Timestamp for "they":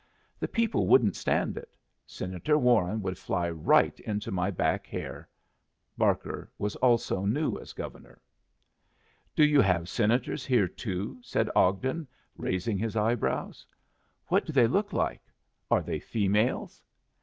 14.51-14.65, 15.83-15.99